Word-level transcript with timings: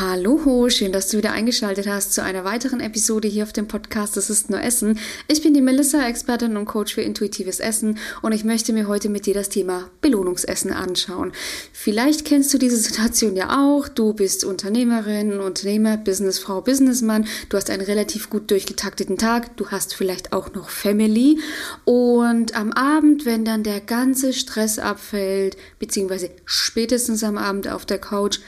Hallo, 0.00 0.68
schön, 0.68 0.92
dass 0.92 1.08
du 1.08 1.18
wieder 1.18 1.32
eingeschaltet 1.32 1.88
hast 1.88 2.14
zu 2.14 2.22
einer 2.22 2.44
weiteren 2.44 2.78
Episode 2.78 3.26
hier 3.26 3.42
auf 3.42 3.52
dem 3.52 3.66
Podcast 3.66 4.16
Das 4.16 4.30
ist 4.30 4.48
nur 4.48 4.62
Essen. 4.62 5.00
Ich 5.26 5.42
bin 5.42 5.54
die 5.54 5.60
Melissa, 5.60 6.06
Expertin 6.06 6.56
und 6.56 6.66
Coach 6.66 6.94
für 6.94 7.00
intuitives 7.00 7.58
Essen 7.58 7.98
und 8.22 8.30
ich 8.30 8.44
möchte 8.44 8.72
mir 8.72 8.86
heute 8.86 9.08
mit 9.08 9.26
dir 9.26 9.34
das 9.34 9.48
Thema 9.48 9.90
Belohnungsessen 10.00 10.72
anschauen. 10.72 11.32
Vielleicht 11.72 12.24
kennst 12.24 12.54
du 12.54 12.58
diese 12.58 12.76
Situation 12.76 13.34
ja 13.34 13.60
auch. 13.60 13.88
Du 13.88 14.12
bist 14.12 14.44
Unternehmerin, 14.44 15.40
Unternehmer, 15.40 15.96
Businessfrau, 15.96 16.60
Businessmann. 16.60 17.26
Du 17.48 17.56
hast 17.56 17.68
einen 17.68 17.82
relativ 17.82 18.30
gut 18.30 18.52
durchgetakteten 18.52 19.18
Tag. 19.18 19.56
Du 19.56 19.72
hast 19.72 19.94
vielleicht 19.94 20.32
auch 20.32 20.52
noch 20.52 20.70
Family 20.70 21.40
und 21.84 22.54
am 22.54 22.72
Abend, 22.72 23.26
wenn 23.26 23.44
dann 23.44 23.64
der 23.64 23.80
ganze 23.80 24.32
Stress 24.32 24.78
abfällt, 24.78 25.56
beziehungsweise 25.80 26.30
spätestens 26.44 27.24
am 27.24 27.36
Abend 27.36 27.66
auf 27.66 27.84
der 27.84 27.98
Couch, 27.98 28.38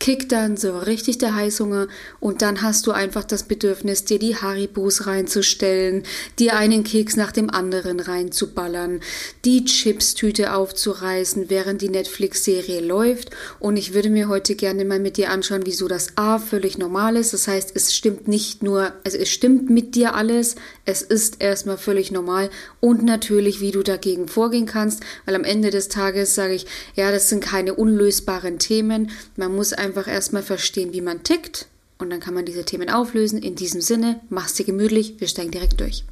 kickt 0.00 0.32
dann 0.32 0.56
so 0.56 0.78
richtig 0.78 1.18
der 1.18 1.34
Heißhunger 1.34 1.86
und 2.18 2.42
dann 2.42 2.62
hast 2.62 2.86
du 2.86 2.90
einfach 2.90 3.22
das 3.22 3.44
Bedürfnis, 3.44 4.04
dir 4.04 4.18
die 4.18 4.34
Haribos 4.34 5.06
reinzustellen, 5.06 6.02
dir 6.38 6.56
einen 6.56 6.84
Keks 6.84 7.16
nach 7.16 7.32
dem 7.32 7.50
anderen 7.50 8.00
reinzuballern, 8.00 9.00
die 9.44 9.64
Chipstüte 9.66 10.54
aufzureißen, 10.54 11.50
während 11.50 11.82
die 11.82 11.90
Netflix-Serie 11.90 12.80
läuft. 12.80 13.30
Und 13.60 13.76
ich 13.76 13.92
würde 13.92 14.08
mir 14.08 14.28
heute 14.28 14.54
gerne 14.54 14.86
mal 14.86 14.98
mit 14.98 15.18
dir 15.18 15.30
anschauen, 15.30 15.62
wieso 15.64 15.86
das 15.86 16.16
A 16.16 16.38
völlig 16.38 16.78
normal 16.78 17.16
ist. 17.16 17.34
Das 17.34 17.46
heißt, 17.46 17.72
es 17.74 17.94
stimmt 17.94 18.26
nicht 18.26 18.62
nur, 18.62 18.92
also 19.04 19.18
es 19.18 19.28
stimmt 19.28 19.68
mit 19.68 19.94
dir 19.94 20.14
alles, 20.14 20.56
es 20.86 21.02
ist 21.02 21.42
erstmal 21.42 21.76
völlig 21.76 22.10
normal 22.10 22.48
und 22.80 23.04
natürlich, 23.04 23.60
wie 23.60 23.70
du 23.70 23.82
dagegen 23.82 24.28
vorgehen 24.28 24.64
kannst, 24.64 25.02
weil 25.26 25.34
am 25.34 25.44
Ende 25.44 25.70
des 25.70 25.88
Tages 25.88 26.34
sage 26.34 26.54
ich, 26.54 26.66
ja, 26.94 27.12
das 27.12 27.28
sind 27.28 27.44
keine 27.44 27.74
unlösbaren 27.74 28.58
Themen. 28.58 29.10
Man 29.36 29.54
muss 29.54 29.74
einfach 29.74 29.89
einfach 29.90 30.06
erstmal 30.06 30.44
verstehen, 30.44 30.92
wie 30.92 31.00
man 31.00 31.24
tickt 31.24 31.66
und 31.98 32.10
dann 32.10 32.20
kann 32.20 32.32
man 32.32 32.44
diese 32.44 32.64
Themen 32.64 32.90
auflösen. 32.90 33.42
In 33.42 33.56
diesem 33.56 33.80
Sinne, 33.80 34.20
mach's 34.28 34.54
dir 34.54 34.64
gemütlich, 34.64 35.16
wir 35.18 35.26
steigen 35.26 35.50
direkt 35.50 35.80
durch. 35.80 36.04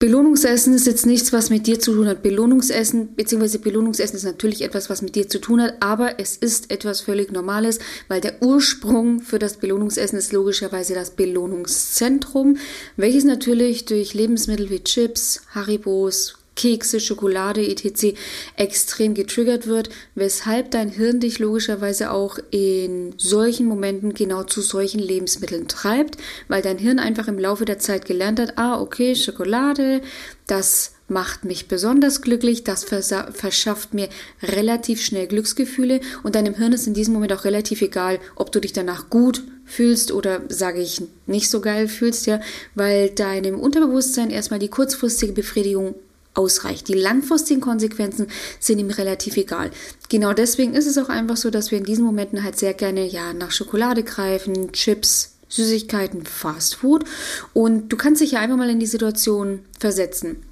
Belohnungsessen 0.00 0.72
ist 0.72 0.86
jetzt 0.86 1.04
nichts, 1.04 1.30
was 1.30 1.50
mit 1.50 1.66
dir 1.66 1.78
zu 1.78 1.92
tun 1.92 2.08
hat. 2.08 2.22
Belohnungsessen, 2.22 3.14
beziehungsweise 3.16 3.58
Belohnungsessen 3.58 4.16
ist 4.16 4.24
natürlich 4.24 4.62
etwas, 4.62 4.88
was 4.88 5.02
mit 5.02 5.14
dir 5.14 5.28
zu 5.28 5.38
tun 5.38 5.60
hat, 5.60 5.74
aber 5.80 6.18
es 6.18 6.38
ist 6.38 6.70
etwas 6.70 7.02
völlig 7.02 7.32
Normales, 7.32 7.80
weil 8.08 8.22
der 8.22 8.40
Ursprung 8.40 9.20
für 9.20 9.38
das 9.38 9.58
Belohnungsessen 9.58 10.18
ist 10.18 10.32
logischerweise 10.32 10.94
das 10.94 11.10
Belohnungszentrum, 11.10 12.56
welches 12.96 13.24
natürlich 13.24 13.84
durch 13.84 14.14
Lebensmittel 14.14 14.70
wie 14.70 14.82
Chips, 14.82 15.42
Haribos, 15.54 16.39
Kekse, 16.60 17.00
Schokolade 17.00 17.66
etc. 17.66 18.14
extrem 18.56 19.14
getriggert 19.14 19.66
wird, 19.66 19.88
weshalb 20.14 20.70
dein 20.72 20.90
Hirn 20.90 21.18
dich 21.18 21.38
logischerweise 21.38 22.10
auch 22.10 22.38
in 22.50 23.14
solchen 23.16 23.66
Momenten 23.66 24.12
genau 24.12 24.42
zu 24.42 24.60
solchen 24.60 25.00
Lebensmitteln 25.00 25.68
treibt, 25.68 26.18
weil 26.48 26.60
dein 26.60 26.76
Hirn 26.76 26.98
einfach 26.98 27.28
im 27.28 27.38
Laufe 27.38 27.64
der 27.64 27.78
Zeit 27.78 28.04
gelernt 28.04 28.38
hat, 28.38 28.58
ah, 28.58 28.78
okay, 28.78 29.14
Schokolade, 29.14 30.02
das 30.46 30.92
macht 31.08 31.44
mich 31.44 31.66
besonders 31.66 32.20
glücklich, 32.20 32.62
das 32.62 32.84
verschafft 32.84 33.94
mir 33.94 34.10
relativ 34.42 35.02
schnell 35.02 35.28
Glücksgefühle 35.28 36.00
und 36.22 36.34
deinem 36.34 36.54
Hirn 36.54 36.74
ist 36.74 36.86
in 36.86 36.94
diesem 36.94 37.14
Moment 37.14 37.32
auch 37.32 37.44
relativ 37.44 37.80
egal, 37.80 38.18
ob 38.36 38.52
du 38.52 38.60
dich 38.60 38.74
danach 38.74 39.08
gut 39.08 39.42
fühlst 39.64 40.12
oder 40.12 40.42
sage 40.48 40.82
ich 40.82 41.00
nicht 41.26 41.48
so 41.48 41.62
geil 41.62 41.88
fühlst, 41.88 42.26
ja, 42.26 42.40
weil 42.74 43.08
deinem 43.08 43.58
Unterbewusstsein 43.58 44.28
erstmal 44.28 44.60
die 44.60 44.68
kurzfristige 44.68 45.32
Befriedigung 45.32 45.94
ausreicht. 46.34 46.88
Die 46.88 46.94
langfristigen 46.94 47.60
Konsequenzen 47.60 48.28
sind 48.58 48.78
ihm 48.78 48.90
relativ 48.90 49.36
egal. 49.36 49.70
Genau 50.08 50.32
deswegen 50.32 50.74
ist 50.74 50.86
es 50.86 50.98
auch 50.98 51.08
einfach 51.08 51.36
so, 51.36 51.50
dass 51.50 51.70
wir 51.70 51.78
in 51.78 51.84
diesen 51.84 52.04
Momenten 52.04 52.44
halt 52.44 52.58
sehr 52.58 52.74
gerne 52.74 53.06
ja 53.06 53.32
nach 53.32 53.50
Schokolade 53.50 54.02
greifen, 54.04 54.72
Chips, 54.72 55.34
Süßigkeiten, 55.48 56.24
Fast 56.24 56.76
Food 56.76 57.04
und 57.52 57.88
du 57.88 57.96
kannst 57.96 58.20
dich 58.22 58.32
ja 58.32 58.40
einfach 58.40 58.56
mal 58.56 58.70
in 58.70 58.80
die 58.80 58.86
Situation 58.86 59.60
versetzen. 59.78 60.44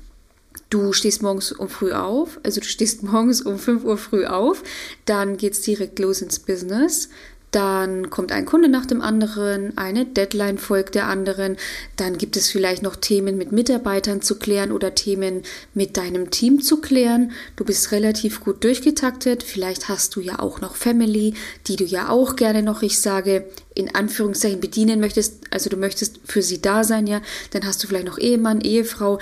Du 0.70 0.92
stehst 0.92 1.22
morgens 1.22 1.52
um 1.52 1.68
früh 1.68 1.92
auf, 1.92 2.40
also 2.42 2.60
du 2.60 2.66
stehst 2.66 3.02
morgens 3.04 3.40
um 3.40 3.58
5 3.58 3.84
Uhr 3.84 3.96
früh 3.96 4.26
auf, 4.26 4.62
dann 5.06 5.36
geht's 5.36 5.62
direkt 5.62 5.98
los 5.98 6.20
ins 6.20 6.40
Business. 6.40 7.08
Dann 7.50 8.10
kommt 8.10 8.30
ein 8.30 8.44
Kunde 8.44 8.68
nach 8.68 8.84
dem 8.84 9.00
anderen, 9.00 9.76
eine 9.78 10.04
Deadline 10.04 10.58
folgt 10.58 10.94
der 10.94 11.06
anderen, 11.06 11.56
dann 11.96 12.18
gibt 12.18 12.36
es 12.36 12.50
vielleicht 12.50 12.82
noch 12.82 12.96
Themen 12.96 13.38
mit 13.38 13.52
Mitarbeitern 13.52 14.20
zu 14.20 14.38
klären 14.38 14.70
oder 14.70 14.94
Themen 14.94 15.42
mit 15.72 15.96
deinem 15.96 16.30
Team 16.30 16.60
zu 16.60 16.82
klären. 16.82 17.32
Du 17.56 17.64
bist 17.64 17.90
relativ 17.90 18.40
gut 18.40 18.64
durchgetaktet, 18.64 19.42
vielleicht 19.42 19.88
hast 19.88 20.14
du 20.14 20.20
ja 20.20 20.40
auch 20.40 20.60
noch 20.60 20.76
Family, 20.76 21.34
die 21.66 21.76
du 21.76 21.84
ja 21.84 22.10
auch 22.10 22.36
gerne 22.36 22.62
noch, 22.62 22.82
ich 22.82 23.00
sage, 23.00 23.46
in 23.74 23.94
Anführungszeichen 23.94 24.60
bedienen 24.60 25.00
möchtest, 25.00 25.44
also 25.50 25.70
du 25.70 25.78
möchtest 25.78 26.20
für 26.24 26.42
sie 26.42 26.60
da 26.60 26.84
sein, 26.84 27.06
ja, 27.06 27.22
dann 27.52 27.64
hast 27.64 27.82
du 27.82 27.88
vielleicht 27.88 28.06
noch 28.06 28.18
Ehemann, 28.18 28.60
Ehefrau, 28.60 29.20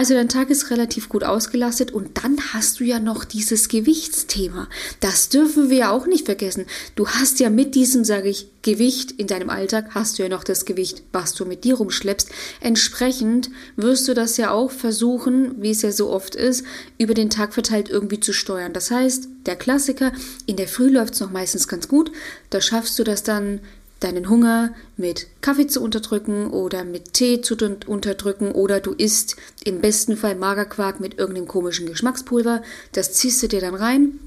also 0.00 0.14
dein 0.14 0.30
Tag 0.30 0.48
ist 0.48 0.70
relativ 0.70 1.10
gut 1.10 1.24
ausgelastet 1.24 1.90
und 1.90 2.24
dann 2.24 2.38
hast 2.54 2.80
du 2.80 2.84
ja 2.84 2.98
noch 2.98 3.26
dieses 3.26 3.68
Gewichtsthema. 3.68 4.66
Das 5.00 5.28
dürfen 5.28 5.68
wir 5.68 5.76
ja 5.76 5.90
auch 5.90 6.06
nicht 6.06 6.24
vergessen. 6.24 6.64
Du 6.94 7.06
hast 7.06 7.38
ja 7.38 7.50
mit 7.50 7.74
diesem, 7.74 8.02
sage 8.02 8.30
ich, 8.30 8.48
Gewicht 8.62 9.10
in 9.12 9.26
deinem 9.26 9.50
Alltag, 9.50 9.90
hast 9.90 10.18
du 10.18 10.22
ja 10.22 10.30
noch 10.30 10.42
das 10.42 10.64
Gewicht, 10.64 11.02
was 11.12 11.34
du 11.34 11.44
mit 11.44 11.64
dir 11.64 11.74
rumschleppst. 11.74 12.30
Entsprechend 12.62 13.50
wirst 13.76 14.08
du 14.08 14.14
das 14.14 14.38
ja 14.38 14.52
auch 14.52 14.70
versuchen, 14.70 15.60
wie 15.60 15.70
es 15.70 15.82
ja 15.82 15.92
so 15.92 16.08
oft 16.08 16.34
ist, 16.34 16.64
über 16.96 17.12
den 17.12 17.28
Tag 17.28 17.52
verteilt 17.52 17.90
irgendwie 17.90 18.20
zu 18.20 18.32
steuern. 18.32 18.72
Das 18.72 18.90
heißt, 18.90 19.28
der 19.44 19.56
Klassiker, 19.56 20.12
in 20.46 20.56
der 20.56 20.68
Früh 20.68 20.88
läuft 20.88 21.12
es 21.12 21.20
noch 21.20 21.30
meistens 21.30 21.68
ganz 21.68 21.88
gut. 21.88 22.10
Da 22.48 22.62
schaffst 22.62 22.98
du 22.98 23.04
das 23.04 23.22
dann 23.22 23.60
deinen 24.00 24.28
Hunger 24.28 24.74
mit 24.96 25.26
Kaffee 25.42 25.66
zu 25.66 25.82
unterdrücken 25.82 26.50
oder 26.50 26.84
mit 26.84 27.12
Tee 27.12 27.42
zu 27.42 27.56
unterdrücken 27.86 28.52
oder 28.52 28.80
du 28.80 28.92
isst 28.92 29.36
im 29.64 29.80
besten 29.80 30.16
Fall 30.16 30.34
Magerquark 30.34 31.00
mit 31.00 31.18
irgendeinem 31.18 31.46
komischen 31.46 31.86
Geschmackspulver. 31.86 32.62
Das 32.92 33.12
ziehst 33.12 33.42
du 33.42 33.48
dir 33.48 33.60
dann 33.60 33.74
rein. 33.74 34.18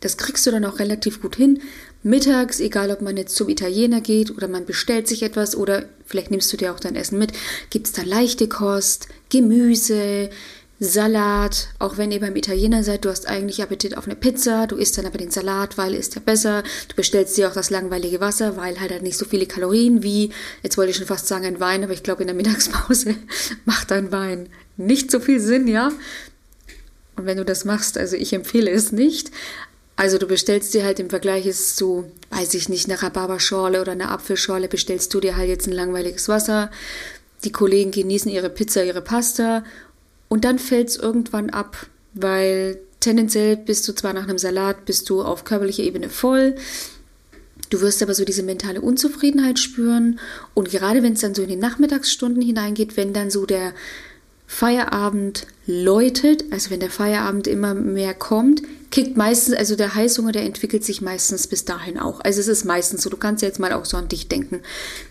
Das 0.00 0.16
kriegst 0.16 0.46
du 0.46 0.50
dann 0.50 0.64
auch 0.64 0.78
relativ 0.78 1.20
gut 1.20 1.36
hin. 1.36 1.60
Mittags, 2.02 2.60
egal 2.60 2.90
ob 2.90 3.02
man 3.02 3.18
jetzt 3.18 3.36
zum 3.36 3.50
Italiener 3.50 4.00
geht 4.00 4.30
oder 4.30 4.48
man 4.48 4.64
bestellt 4.64 5.06
sich 5.06 5.22
etwas 5.22 5.54
oder 5.54 5.84
vielleicht 6.06 6.30
nimmst 6.30 6.50
du 6.52 6.56
dir 6.56 6.72
auch 6.72 6.80
dein 6.80 6.96
Essen 6.96 7.18
mit, 7.18 7.32
gibt 7.68 7.86
es 7.86 7.92
da 7.92 8.02
leichte 8.02 8.48
Kost, 8.48 9.08
Gemüse, 9.28 10.30
Salat, 10.82 11.68
auch 11.78 11.98
wenn 11.98 12.10
ihr 12.10 12.20
beim 12.20 12.34
Italiener 12.34 12.82
seid, 12.82 13.04
du 13.04 13.10
hast 13.10 13.28
eigentlich 13.28 13.62
Appetit 13.62 13.98
auf 13.98 14.06
eine 14.06 14.16
Pizza, 14.16 14.66
du 14.66 14.76
isst 14.76 14.96
dann 14.96 15.04
aber 15.04 15.18
den 15.18 15.30
Salat, 15.30 15.76
weil 15.76 15.92
ist 15.94 16.14
ja 16.14 16.22
besser. 16.24 16.62
Du 16.88 16.96
bestellst 16.96 17.36
dir 17.36 17.48
auch 17.48 17.52
das 17.52 17.68
langweilige 17.68 18.20
Wasser, 18.20 18.56
weil 18.56 18.80
halt, 18.80 18.90
halt 18.90 19.02
nicht 19.02 19.18
so 19.18 19.26
viele 19.26 19.44
Kalorien 19.44 20.02
wie, 20.02 20.30
jetzt 20.62 20.78
wollte 20.78 20.90
ich 20.90 20.96
schon 20.96 21.06
fast 21.06 21.26
sagen 21.26 21.44
ein 21.44 21.60
Wein, 21.60 21.84
aber 21.84 21.92
ich 21.92 22.02
glaube 22.02 22.22
in 22.22 22.28
der 22.28 22.36
Mittagspause 22.36 23.14
macht 23.66 23.92
ein 23.92 24.10
Wein 24.10 24.48
nicht 24.78 25.10
so 25.10 25.20
viel 25.20 25.38
Sinn, 25.38 25.68
ja. 25.68 25.92
Und 27.16 27.26
wenn 27.26 27.36
du 27.36 27.44
das 27.44 27.66
machst, 27.66 27.98
also 27.98 28.16
ich 28.16 28.32
empfehle 28.32 28.70
es 28.70 28.90
nicht. 28.90 29.30
Also 29.96 30.16
du 30.16 30.26
bestellst 30.26 30.72
dir 30.72 30.84
halt 30.84 30.98
im 30.98 31.10
Vergleich 31.10 31.52
zu, 31.54 32.10
weiß 32.30 32.54
ich 32.54 32.70
nicht, 32.70 32.88
einer 32.88 33.02
Rhabarberschorle 33.02 33.82
oder 33.82 33.92
einer 33.92 34.10
Apfelschorle, 34.10 34.68
bestellst 34.68 35.12
du 35.12 35.20
dir 35.20 35.36
halt 35.36 35.50
jetzt 35.50 35.66
ein 35.66 35.74
langweiliges 35.74 36.28
Wasser. 36.28 36.70
Die 37.44 37.52
Kollegen 37.52 37.90
genießen 37.90 38.30
ihre 38.30 38.48
Pizza, 38.48 38.82
ihre 38.82 39.02
Pasta 39.02 39.62
und 40.30 40.46
dann 40.46 40.58
fällt 40.58 40.88
es 40.88 40.96
irgendwann 40.96 41.50
ab, 41.50 41.86
weil 42.14 42.80
tendenziell 43.00 43.58
bist 43.58 43.86
du 43.86 43.92
zwar 43.92 44.14
nach 44.14 44.24
einem 44.24 44.38
Salat, 44.38 44.86
bist 44.86 45.10
du 45.10 45.22
auf 45.22 45.44
körperlicher 45.44 45.82
Ebene 45.82 46.08
voll, 46.08 46.54
Du 47.70 47.80
wirst 47.80 48.02
aber 48.02 48.14
so 48.14 48.24
diese 48.24 48.42
mentale 48.42 48.80
Unzufriedenheit 48.80 49.60
spüren. 49.60 50.18
Und 50.54 50.70
gerade 50.70 51.04
wenn 51.04 51.12
es 51.12 51.20
dann 51.20 51.36
so 51.36 51.42
in 51.42 51.48
die 51.48 51.56
Nachmittagsstunden 51.56 52.42
hineingeht, 52.42 52.96
wenn 52.96 53.12
dann 53.12 53.30
so 53.30 53.46
der 53.46 53.72
Feierabend 54.46 55.46
läutet, 55.66 56.44
also 56.50 56.70
wenn 56.70 56.80
der 56.80 56.90
Feierabend 56.90 57.46
immer 57.46 57.74
mehr 57.74 58.12
kommt, 58.12 58.62
kickt 58.90 59.16
meistens, 59.16 59.54
also 59.54 59.76
der 59.76 59.94
Heißhunger, 59.94 60.32
der 60.32 60.44
entwickelt 60.44 60.84
sich 60.84 61.00
meistens 61.00 61.46
bis 61.46 61.64
dahin 61.64 61.98
auch. 61.98 62.20
Also 62.20 62.40
es 62.40 62.48
ist 62.48 62.64
meistens 62.64 63.02
so, 63.02 63.10
du 63.10 63.16
kannst 63.16 63.42
jetzt 63.42 63.60
mal 63.60 63.72
auch 63.72 63.84
so 63.84 63.96
an 63.96 64.08
dich 64.08 64.28
denken. 64.28 64.60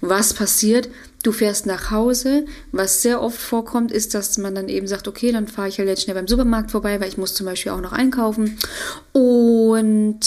Was 0.02 0.34
passiert? 0.34 0.90
Du 1.24 1.31
fährst 1.31 1.66
nach 1.66 1.92
Hause. 1.92 2.46
Was 2.72 3.02
sehr 3.02 3.22
oft 3.22 3.40
vorkommt, 3.40 3.92
ist, 3.92 4.14
dass 4.14 4.38
man 4.38 4.56
dann 4.56 4.70
eben 4.70 4.88
sagt, 4.88 5.08
okay, 5.08 5.31
dann 5.31 5.48
fahre 5.48 5.70
ich 5.70 5.78
halt 5.80 5.88
jetzt 5.88 6.04
schnell 6.04 6.16
beim 6.16 6.28
Supermarkt 6.28 6.72
vorbei, 6.72 7.00
weil 7.00 7.10
ich 7.10 7.18
muss 7.18 7.34
zum 7.34 7.46
Beispiel 7.46 7.72
auch 7.72 7.81
noch 7.81 7.94
einkaufen. 7.94 8.58
Und 9.14 10.20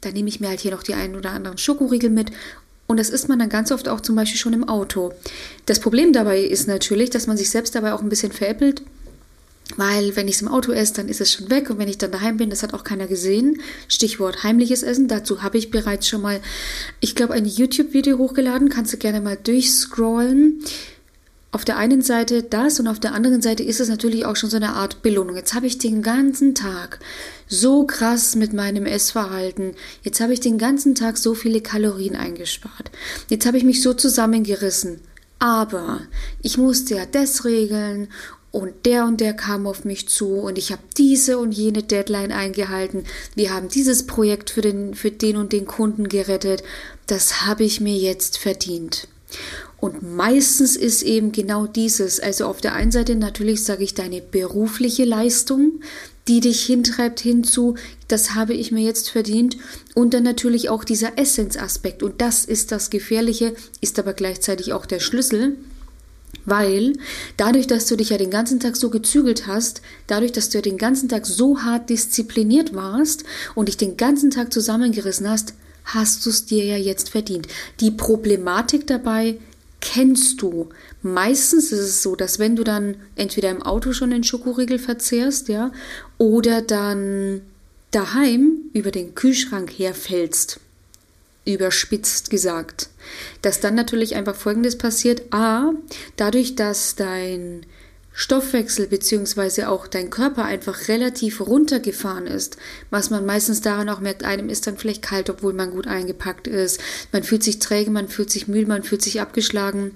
dann 0.00 0.12
nehme 0.12 0.28
ich 0.28 0.40
mir 0.40 0.48
halt 0.48 0.60
hier 0.60 0.72
noch 0.72 0.82
die 0.82 0.94
einen 0.94 1.16
oder 1.16 1.30
anderen 1.30 1.58
Schokoriegel 1.58 2.10
mit 2.10 2.32
und 2.92 2.98
das 2.98 3.08
isst 3.08 3.28
man 3.28 3.38
dann 3.38 3.48
ganz 3.48 3.72
oft 3.72 3.88
auch 3.88 4.02
zum 4.02 4.16
Beispiel 4.16 4.38
schon 4.38 4.52
im 4.52 4.68
Auto. 4.68 5.12
Das 5.64 5.80
Problem 5.80 6.12
dabei 6.12 6.40
ist 6.40 6.68
natürlich, 6.68 7.08
dass 7.08 7.26
man 7.26 7.38
sich 7.38 7.48
selbst 7.48 7.74
dabei 7.74 7.94
auch 7.94 8.02
ein 8.02 8.10
bisschen 8.10 8.32
veräppelt. 8.32 8.82
Weil 9.76 10.16
wenn 10.16 10.28
ich 10.28 10.34
es 10.36 10.42
im 10.42 10.48
Auto 10.48 10.72
esse, 10.72 10.94
dann 10.94 11.08
ist 11.08 11.20
es 11.20 11.32
schon 11.32 11.50
weg 11.50 11.70
und 11.70 11.78
wenn 11.78 11.88
ich 11.88 11.98
dann 11.98 12.12
daheim 12.12 12.36
bin, 12.36 12.50
das 12.50 12.62
hat 12.62 12.74
auch 12.74 12.84
keiner 12.84 13.06
gesehen. 13.06 13.60
Stichwort 13.88 14.42
heimliches 14.42 14.82
Essen. 14.82 15.08
Dazu 15.08 15.42
habe 15.42 15.56
ich 15.58 15.70
bereits 15.70 16.08
schon 16.08 16.20
mal, 16.20 16.40
ich 17.00 17.14
glaube, 17.14 17.34
ein 17.34 17.46
YouTube-Video 17.46 18.18
hochgeladen. 18.18 18.68
Kannst 18.68 18.92
du 18.92 18.98
gerne 18.98 19.20
mal 19.20 19.36
durchscrollen. 19.36 20.62
auf 21.52 21.64
der 21.66 21.76
einen 21.76 22.00
Seite 22.00 22.42
das 22.42 22.80
und 22.80 22.88
auf 22.88 22.98
der 22.98 23.12
anderen 23.12 23.42
Seite 23.42 23.62
ist 23.62 23.78
es 23.78 23.88
natürlich 23.88 24.24
auch 24.24 24.36
schon 24.36 24.48
so 24.48 24.56
eine 24.56 24.72
Art 24.72 25.02
Belohnung. 25.02 25.36
Jetzt 25.36 25.54
habe 25.54 25.66
ich 25.66 25.78
den 25.78 26.02
ganzen 26.02 26.54
Tag 26.54 26.98
so 27.46 27.84
krass 27.84 28.36
mit 28.36 28.54
meinem 28.54 28.86
Essverhalten. 28.86 29.74
Jetzt 30.02 30.20
habe 30.20 30.32
ich 30.32 30.40
den 30.40 30.56
ganzen 30.56 30.94
Tag 30.94 31.18
so 31.18 31.34
viele 31.34 31.60
Kalorien 31.60 32.16
eingespart. 32.16 32.90
Jetzt 33.28 33.46
habe 33.46 33.58
ich 33.58 33.64
mich 33.64 33.82
so 33.82 33.92
zusammengerissen. 33.92 35.00
Aber 35.38 36.00
ich 36.40 36.56
musste 36.56 36.94
ja 36.94 37.04
das 37.04 37.44
regeln 37.44 38.08
und 38.52 38.84
der 38.84 39.06
und 39.06 39.20
der 39.20 39.32
kam 39.32 39.66
auf 39.66 39.84
mich 39.84 40.08
zu 40.08 40.34
und 40.34 40.58
ich 40.58 40.70
habe 40.70 40.82
diese 40.98 41.38
und 41.38 41.52
jene 41.52 41.82
Deadline 41.82 42.32
eingehalten. 42.32 43.04
Wir 43.34 43.52
haben 43.52 43.68
dieses 43.68 44.06
Projekt 44.06 44.50
für 44.50 44.60
den, 44.60 44.94
für 44.94 45.10
den 45.10 45.38
und 45.38 45.52
den 45.52 45.66
Kunden 45.66 46.08
gerettet. 46.08 46.62
Das 47.06 47.46
habe 47.46 47.64
ich 47.64 47.80
mir 47.80 47.96
jetzt 47.96 48.36
verdient. 48.36 49.08
Und 49.80 50.02
meistens 50.02 50.76
ist 50.76 51.02
eben 51.02 51.32
genau 51.32 51.66
dieses, 51.66 52.20
also 52.20 52.46
auf 52.46 52.60
der 52.60 52.74
einen 52.74 52.92
Seite 52.92 53.16
natürlich 53.16 53.64
sage 53.64 53.82
ich 53.82 53.94
deine 53.94 54.20
berufliche 54.20 55.04
Leistung, 55.04 55.80
die 56.28 56.40
dich 56.40 56.64
hintreibt 56.66 57.20
hinzu, 57.20 57.74
das 58.06 58.34
habe 58.34 58.54
ich 58.54 58.70
mir 58.70 58.84
jetzt 58.84 59.10
verdient. 59.10 59.56
Und 59.94 60.14
dann 60.14 60.22
natürlich 60.22 60.68
auch 60.68 60.84
dieser 60.84 61.18
Essenzaspekt. 61.18 62.02
Und 62.02 62.20
das 62.20 62.44
ist 62.44 62.70
das 62.70 62.90
Gefährliche, 62.90 63.54
ist 63.80 63.98
aber 63.98 64.12
gleichzeitig 64.12 64.72
auch 64.72 64.86
der 64.86 65.00
Schlüssel. 65.00 65.56
Weil 66.44 66.94
dadurch, 67.36 67.66
dass 67.66 67.86
du 67.86 67.96
dich 67.96 68.10
ja 68.10 68.18
den 68.18 68.30
ganzen 68.30 68.58
Tag 68.58 68.76
so 68.76 68.90
gezügelt 68.90 69.46
hast, 69.46 69.82
dadurch, 70.06 70.32
dass 70.32 70.48
du 70.48 70.58
ja 70.58 70.62
den 70.62 70.78
ganzen 70.78 71.08
Tag 71.08 71.26
so 71.26 71.62
hart 71.62 71.88
diszipliniert 71.88 72.74
warst 72.74 73.24
und 73.54 73.68
dich 73.68 73.76
den 73.76 73.96
ganzen 73.96 74.30
Tag 74.30 74.52
zusammengerissen 74.52 75.28
hast, 75.28 75.54
hast 75.84 76.24
du 76.26 76.30
es 76.30 76.46
dir 76.46 76.64
ja 76.64 76.76
jetzt 76.76 77.10
verdient. 77.10 77.48
Die 77.80 77.90
Problematik 77.90 78.86
dabei 78.86 79.38
kennst 79.80 80.40
du. 80.40 80.68
Meistens 81.02 81.72
ist 81.72 81.80
es 81.80 82.02
so, 82.02 82.16
dass 82.16 82.38
wenn 82.38 82.56
du 82.56 82.64
dann 82.64 82.96
entweder 83.16 83.50
im 83.50 83.62
Auto 83.62 83.92
schon 83.92 84.10
den 84.10 84.24
Schokoriegel 84.24 84.78
verzehrst, 84.78 85.48
ja, 85.48 85.72
oder 86.18 86.62
dann 86.62 87.42
daheim 87.90 88.70
über 88.72 88.90
den 88.90 89.14
Kühlschrank 89.14 89.70
herfällst, 89.70 90.60
überspitzt 91.44 92.30
gesagt, 92.30 92.88
dass 93.42 93.60
dann 93.60 93.74
natürlich 93.74 94.14
einfach 94.14 94.36
Folgendes 94.36 94.78
passiert. 94.78 95.32
A, 95.32 95.72
dadurch, 96.16 96.54
dass 96.54 96.94
dein 96.94 97.66
Stoffwechsel 98.14 98.88
bzw. 98.88 99.64
auch 99.64 99.86
dein 99.86 100.10
Körper 100.10 100.44
einfach 100.44 100.88
relativ 100.88 101.40
runtergefahren 101.40 102.26
ist, 102.26 102.58
was 102.90 103.10
man 103.10 103.24
meistens 103.24 103.62
daran 103.62 103.88
auch 103.88 104.00
merkt, 104.00 104.22
einem 104.22 104.50
ist 104.50 104.66
dann 104.66 104.76
vielleicht 104.76 105.02
kalt, 105.02 105.30
obwohl 105.30 105.54
man 105.54 105.70
gut 105.70 105.86
eingepackt 105.86 106.46
ist, 106.46 106.80
man 107.10 107.22
fühlt 107.22 107.42
sich 107.42 107.58
träge, 107.58 107.90
man 107.90 108.08
fühlt 108.08 108.30
sich 108.30 108.48
müde, 108.48 108.66
man 108.66 108.82
fühlt 108.82 109.02
sich 109.02 109.20
abgeschlagen, 109.20 109.92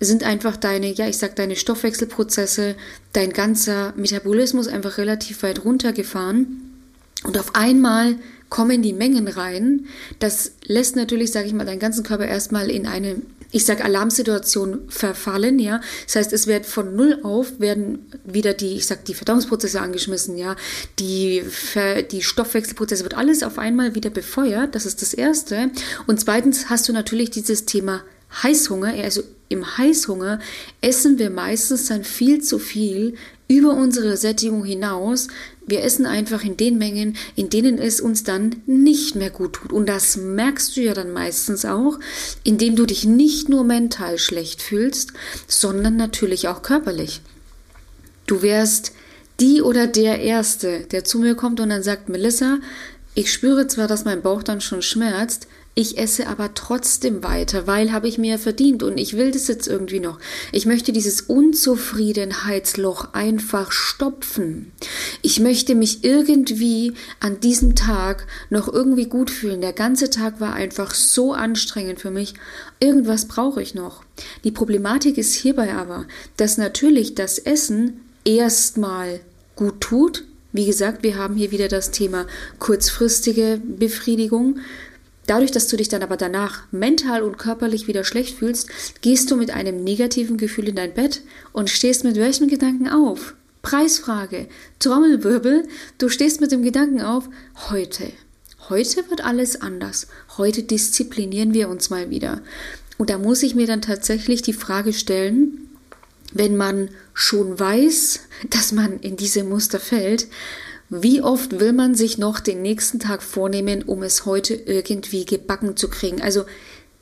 sind 0.00 0.24
einfach 0.24 0.56
deine, 0.56 0.92
ja, 0.92 1.06
ich 1.06 1.18
sag 1.18 1.36
deine 1.36 1.56
Stoffwechselprozesse, 1.56 2.74
dein 3.12 3.32
ganzer 3.32 3.92
Metabolismus 3.96 4.66
einfach 4.66 4.98
relativ 4.98 5.42
weit 5.42 5.64
runtergefahren 5.64 6.69
und 7.24 7.38
auf 7.38 7.54
einmal 7.54 8.16
kommen 8.48 8.82
die 8.82 8.92
Mengen 8.92 9.28
rein. 9.28 9.86
Das 10.18 10.52
lässt 10.64 10.96
natürlich, 10.96 11.30
sage 11.30 11.46
ich 11.46 11.52
mal, 11.52 11.64
deinen 11.64 11.78
ganzen 11.78 12.02
Körper 12.02 12.26
erstmal 12.26 12.68
in 12.70 12.86
eine 12.86 13.22
ich 13.52 13.64
sage 13.64 13.84
Alarmsituation 13.84 14.88
verfallen, 14.88 15.58
ja. 15.58 15.80
Das 16.06 16.16
heißt, 16.16 16.32
es 16.32 16.46
wird 16.46 16.66
von 16.66 16.94
null 16.94 17.18
auf 17.22 17.58
werden 17.58 18.06
wieder 18.24 18.54
die, 18.54 18.76
ich 18.76 18.86
sag 18.86 19.04
die 19.04 19.14
Verdauungsprozesse 19.14 19.80
angeschmissen, 19.80 20.36
ja. 20.36 20.56
Die, 20.98 21.42
die 22.10 22.22
Stoffwechselprozesse 22.22 23.02
wird 23.02 23.16
alles 23.16 23.42
auf 23.42 23.58
einmal 23.58 23.94
wieder 23.94 24.10
befeuert. 24.10 24.74
Das 24.74 24.86
ist 24.86 25.02
das 25.02 25.14
Erste. 25.14 25.70
Und 26.06 26.20
zweitens 26.20 26.70
hast 26.70 26.88
du 26.88 26.92
natürlich 26.92 27.30
dieses 27.30 27.66
Thema 27.66 28.02
Heißhunger, 28.42 28.94
also 29.02 29.22
im 29.48 29.76
Heißhunger 29.76 30.38
essen 30.80 31.18
wir 31.18 31.30
meistens 31.30 31.86
dann 31.86 32.04
viel 32.04 32.40
zu 32.40 32.58
viel 32.58 33.14
über 33.48 33.74
unsere 33.74 34.16
Sättigung 34.16 34.64
hinaus. 34.64 35.26
Wir 35.66 35.82
essen 35.82 36.06
einfach 36.06 36.44
in 36.44 36.56
den 36.56 36.78
Mengen, 36.78 37.16
in 37.34 37.50
denen 37.50 37.78
es 37.78 38.00
uns 38.00 38.22
dann 38.22 38.62
nicht 38.66 39.16
mehr 39.16 39.30
gut 39.30 39.54
tut. 39.54 39.72
Und 39.72 39.88
das 39.88 40.16
merkst 40.16 40.76
du 40.76 40.82
ja 40.82 40.94
dann 40.94 41.12
meistens 41.12 41.64
auch, 41.64 41.98
indem 42.44 42.76
du 42.76 42.86
dich 42.86 43.04
nicht 43.04 43.48
nur 43.48 43.64
mental 43.64 44.18
schlecht 44.18 44.62
fühlst, 44.62 45.12
sondern 45.48 45.96
natürlich 45.96 46.46
auch 46.46 46.62
körperlich. 46.62 47.20
Du 48.28 48.42
wärst 48.42 48.92
die 49.40 49.62
oder 49.62 49.88
der 49.88 50.20
Erste, 50.20 50.82
der 50.92 51.02
zu 51.02 51.18
mir 51.18 51.34
kommt 51.34 51.58
und 51.58 51.70
dann 51.70 51.82
sagt, 51.82 52.08
Melissa, 52.08 52.58
ich 53.14 53.32
spüre 53.32 53.66
zwar, 53.66 53.88
dass 53.88 54.04
mein 54.04 54.22
Bauch 54.22 54.44
dann 54.44 54.60
schon 54.60 54.82
schmerzt, 54.82 55.48
ich 55.76 55.98
esse 55.98 56.26
aber 56.26 56.52
trotzdem 56.54 57.22
weiter, 57.22 57.66
weil 57.66 57.92
habe 57.92 58.08
ich 58.08 58.18
mir 58.18 58.38
verdient 58.38 58.82
und 58.82 58.98
ich 58.98 59.16
will 59.16 59.30
das 59.30 59.46
jetzt 59.46 59.68
irgendwie 59.68 60.00
noch. 60.00 60.18
Ich 60.50 60.66
möchte 60.66 60.92
dieses 60.92 61.22
Unzufriedenheitsloch 61.22 63.14
einfach 63.14 63.70
stopfen. 63.70 64.72
Ich 65.22 65.38
möchte 65.38 65.76
mich 65.76 66.02
irgendwie 66.02 66.94
an 67.20 67.38
diesem 67.38 67.76
Tag 67.76 68.26
noch 68.50 68.66
irgendwie 68.70 69.06
gut 69.06 69.30
fühlen. 69.30 69.60
Der 69.60 69.72
ganze 69.72 70.10
Tag 70.10 70.40
war 70.40 70.54
einfach 70.54 70.92
so 70.92 71.32
anstrengend 71.32 72.00
für 72.00 72.10
mich. 72.10 72.34
Irgendwas 72.80 73.26
brauche 73.26 73.62
ich 73.62 73.74
noch. 73.74 74.02
Die 74.42 74.50
Problematik 74.50 75.18
ist 75.18 75.34
hierbei 75.34 75.72
aber, 75.72 76.06
dass 76.36 76.58
natürlich 76.58 77.14
das 77.14 77.38
Essen 77.38 78.00
erstmal 78.24 79.20
gut 79.54 79.80
tut. 79.80 80.24
Wie 80.52 80.66
gesagt, 80.66 81.04
wir 81.04 81.16
haben 81.16 81.36
hier 81.36 81.52
wieder 81.52 81.68
das 81.68 81.92
Thema 81.92 82.26
kurzfristige 82.58 83.60
Befriedigung. 83.64 84.58
Dadurch, 85.26 85.50
dass 85.50 85.68
du 85.68 85.76
dich 85.76 85.88
dann 85.88 86.02
aber 86.02 86.16
danach 86.16 86.62
mental 86.72 87.22
und 87.22 87.38
körperlich 87.38 87.86
wieder 87.86 88.04
schlecht 88.04 88.38
fühlst, 88.38 88.68
gehst 89.00 89.30
du 89.30 89.36
mit 89.36 89.50
einem 89.50 89.84
negativen 89.84 90.36
Gefühl 90.36 90.68
in 90.68 90.76
dein 90.76 90.94
Bett 90.94 91.22
und 91.52 91.70
stehst 91.70 92.04
mit 92.04 92.16
welchen 92.16 92.48
Gedanken 92.48 92.88
auf? 92.88 93.34
Preisfrage, 93.62 94.48
Trommelwirbel, 94.78 95.68
du 95.98 96.08
stehst 96.08 96.40
mit 96.40 96.50
dem 96.50 96.62
Gedanken 96.62 97.02
auf, 97.02 97.28
heute, 97.68 98.10
heute 98.68 99.10
wird 99.10 99.22
alles 99.22 99.60
anders, 99.60 100.06
heute 100.38 100.62
disziplinieren 100.62 101.52
wir 101.52 101.68
uns 101.68 101.90
mal 101.90 102.08
wieder. 102.10 102.40
Und 102.96 103.10
da 103.10 103.18
muss 103.18 103.42
ich 103.42 103.54
mir 103.54 103.66
dann 103.66 103.82
tatsächlich 103.82 104.42
die 104.42 104.52
Frage 104.54 104.92
stellen, 104.92 105.68
wenn 106.32 106.56
man 106.56 106.88
schon 107.12 107.58
weiß, 107.58 108.20
dass 108.50 108.72
man 108.72 109.00
in 109.00 109.16
diese 109.16 109.44
Muster 109.44 109.80
fällt, 109.80 110.26
wie 110.90 111.22
oft 111.22 111.60
will 111.60 111.72
man 111.72 111.94
sich 111.94 112.18
noch 112.18 112.40
den 112.40 112.62
nächsten 112.62 112.98
Tag 112.98 113.22
vornehmen, 113.22 113.84
um 113.84 114.02
es 114.02 114.26
heute 114.26 114.54
irgendwie 114.54 115.24
gebacken 115.24 115.76
zu 115.76 115.88
kriegen? 115.88 116.20
Also 116.20 116.44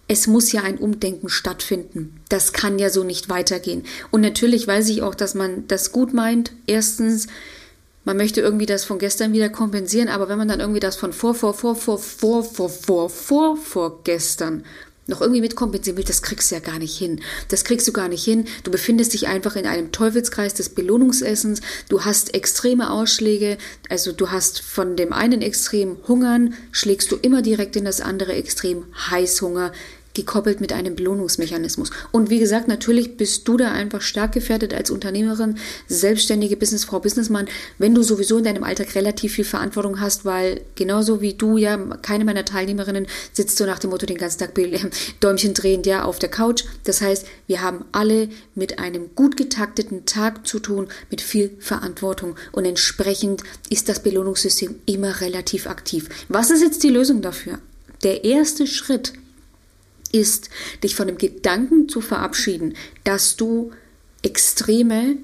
es 0.08 0.26
muss 0.26 0.52
ja 0.52 0.62
ein 0.62 0.78
Umdenken 0.78 1.30
stattfinden. 1.30 2.20
Das 2.28 2.52
kann 2.52 2.78
ja 2.78 2.90
so 2.90 3.02
nicht 3.02 3.30
weitergehen. 3.30 3.84
Und 4.10 4.20
natürlich 4.20 4.66
weiß 4.66 4.88
ich 4.90 5.02
auch, 5.02 5.14
dass 5.14 5.34
man 5.34 5.66
das 5.68 5.92
gut 5.92 6.12
meint. 6.12 6.52
Erstens, 6.66 7.28
man 8.04 8.18
möchte 8.18 8.42
irgendwie 8.42 8.66
das 8.66 8.84
von 8.84 8.98
gestern 8.98 9.32
wieder 9.32 9.48
kompensieren, 9.48 10.08
aber 10.08 10.28
wenn 10.28 10.38
man 10.38 10.48
dann 10.48 10.60
irgendwie 10.60 10.80
das 10.80 10.96
von 10.96 11.12
vor, 11.14 11.34
vor, 11.34 11.54
vor, 11.54 11.74
vor, 11.74 11.98
vor, 11.98 12.42
vor, 12.44 12.70
vor, 12.70 13.10
vor, 13.10 13.56
vor 13.56 14.00
gestern 14.04 14.64
noch 15.08 15.20
irgendwie 15.22 15.40
mitkompensieren 15.40 15.96
will, 15.96 16.04
das 16.04 16.22
kriegst 16.22 16.50
du 16.50 16.54
ja 16.54 16.60
gar 16.60 16.78
nicht 16.78 16.96
hin. 16.96 17.20
Das 17.48 17.64
kriegst 17.64 17.88
du 17.88 17.92
gar 17.92 18.08
nicht 18.08 18.24
hin. 18.24 18.46
Du 18.62 18.70
befindest 18.70 19.14
dich 19.14 19.26
einfach 19.26 19.56
in 19.56 19.66
einem 19.66 19.90
Teufelskreis 19.90 20.54
des 20.54 20.68
Belohnungsessens. 20.68 21.62
Du 21.88 22.04
hast 22.04 22.34
extreme 22.34 22.90
Ausschläge. 22.90 23.56
Also 23.88 24.12
du 24.12 24.30
hast 24.30 24.60
von 24.60 24.96
dem 24.96 25.12
einen 25.12 25.42
Extrem 25.42 25.96
Hungern, 26.06 26.54
schlägst 26.72 27.10
du 27.10 27.16
immer 27.16 27.42
direkt 27.42 27.74
in 27.76 27.86
das 27.86 28.00
andere 28.00 28.34
Extrem 28.34 28.84
Heißhunger 29.10 29.72
gekoppelt 30.18 30.60
mit 30.60 30.72
einem 30.72 30.96
Belohnungsmechanismus. 30.96 31.90
Und 32.10 32.28
wie 32.28 32.40
gesagt, 32.40 32.66
natürlich 32.66 33.16
bist 33.16 33.46
du 33.46 33.56
da 33.56 33.70
einfach 33.70 34.02
stark 34.02 34.32
gefährdet 34.32 34.74
als 34.74 34.90
Unternehmerin, 34.90 35.58
selbstständige 35.86 36.56
Businessfrau, 36.56 36.98
Businessmann, 36.98 37.46
wenn 37.78 37.94
du 37.94 38.02
sowieso 38.02 38.38
in 38.38 38.44
deinem 38.44 38.64
Alltag 38.64 38.94
relativ 38.96 39.34
viel 39.34 39.44
Verantwortung 39.44 40.00
hast, 40.00 40.24
weil 40.24 40.60
genauso 40.74 41.20
wie 41.20 41.34
du, 41.34 41.56
ja, 41.56 41.76
keine 42.02 42.24
meiner 42.24 42.44
Teilnehmerinnen 42.44 43.06
sitzt 43.32 43.56
so 43.56 43.64
nach 43.64 43.78
dem 43.78 43.90
Motto 43.90 44.06
den 44.06 44.18
ganzen 44.18 44.40
Tag 44.40 44.54
Däumchen 45.20 45.54
drehend, 45.54 45.86
ja, 45.86 46.02
auf 46.02 46.18
der 46.18 46.30
Couch. 46.30 46.64
Das 46.84 47.00
heißt, 47.00 47.24
wir 47.46 47.62
haben 47.62 47.84
alle 47.92 48.28
mit 48.56 48.80
einem 48.80 49.14
gut 49.14 49.36
getakteten 49.36 50.04
Tag 50.04 50.46
zu 50.48 50.58
tun, 50.58 50.88
mit 51.10 51.20
viel 51.20 51.52
Verantwortung 51.60 52.34
und 52.50 52.64
entsprechend 52.64 53.44
ist 53.70 53.88
das 53.88 54.02
Belohnungssystem 54.02 54.74
immer 54.86 55.20
relativ 55.20 55.68
aktiv. 55.68 56.08
Was 56.28 56.50
ist 56.50 56.62
jetzt 56.62 56.82
die 56.82 56.90
Lösung 56.90 57.22
dafür? 57.22 57.60
Der 58.02 58.24
erste 58.24 58.66
Schritt 58.66 59.12
ist, 60.12 60.50
dich 60.82 60.94
von 60.94 61.06
dem 61.06 61.18
Gedanken 61.18 61.88
zu 61.88 62.00
verabschieden, 62.00 62.74
dass 63.04 63.36
du 63.36 63.72
Extreme 64.22 65.16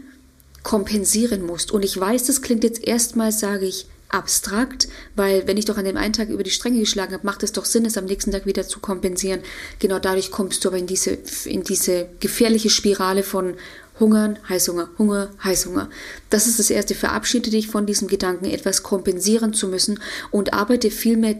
kompensieren 0.63 1.45
musst. 1.45 1.73
Und 1.73 1.85
ich 1.85 1.99
weiß, 1.99 2.25
das 2.25 2.43
klingt 2.43 2.65
jetzt 2.65 2.83
erstmal, 2.83 3.33
sage 3.33 3.67
ich, 3.67 3.87
abstrakt, 4.09 4.89
weil 5.17 5.47
wenn 5.47 5.57
ich 5.57 5.65
doch 5.65 5.77
an 5.77 5.85
dem 5.85 5.97
einen 5.97 6.13
Tag 6.13 6.29
über 6.29 6.45
die 6.45 6.51
Stränge 6.51 6.79
geschlagen 6.79 7.13
habe, 7.13 7.27
macht 7.27 7.43
es 7.43 7.53
doch 7.53 7.65
Sinn, 7.65 7.85
es 7.85 7.99
am 7.99 8.05
nächsten 8.05 8.31
Tag 8.31 8.47
wieder 8.47 8.67
zu 8.67 8.79
kompensieren. 8.79 9.41
Genau 9.81 9.99
dadurch 9.99 10.31
kommst 10.31 10.65
du 10.65 10.69
aber 10.69 10.79
in 10.79 10.87
diese, 10.87 11.19
in 11.45 11.65
diese 11.65 12.09
gefährliche 12.21 12.71
Spirale 12.71 13.25
von 13.25 13.55
Hungern, 13.99 14.39
Heißhunger, 14.49 14.91
Hunger, 14.99 15.31
Heißhunger. 15.43 15.91
Das 16.31 16.47
ist 16.47 16.59
das 16.59 16.71
Erste. 16.71 16.95
Verabschiede 16.95 17.51
dich 17.51 17.69
von 17.69 17.87
diesem 17.87 18.09
Gedanken, 18.09 18.47
etwas 18.47 18.83
kompensieren 18.83 19.53
zu 19.53 19.69
müssen 19.69 20.01
und 20.31 20.53
arbeite 20.53 20.91
vielmehr 20.91 21.37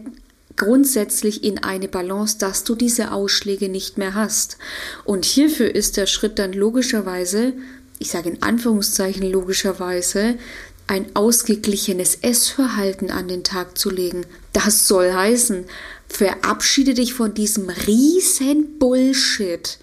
grundsätzlich 0.57 1.43
in 1.43 1.63
eine 1.63 1.87
Balance, 1.87 2.37
dass 2.37 2.63
du 2.63 2.75
diese 2.75 3.11
Ausschläge 3.11 3.69
nicht 3.69 3.97
mehr 3.97 4.13
hast. 4.13 4.57
Und 5.03 5.25
hierfür 5.25 5.73
ist 5.73 5.97
der 5.97 6.05
Schritt 6.05 6.39
dann 6.39 6.53
logischerweise, 6.53 7.53
ich 7.99 8.09
sage 8.09 8.29
in 8.29 8.41
Anführungszeichen 8.41 9.29
logischerweise, 9.29 10.37
ein 10.87 11.07
ausgeglichenes 11.15 12.15
Essverhalten 12.21 13.09
an 13.09 13.27
den 13.27 13.43
Tag 13.43 13.77
zu 13.77 13.89
legen. 13.89 14.25
Das 14.53 14.87
soll 14.87 15.13
heißen, 15.13 15.65
verabschiede 16.07 16.93
dich 16.93 17.13
von 17.13 17.33
diesem 17.33 17.69
riesen 17.69 18.77
Bullshit. 18.77 19.79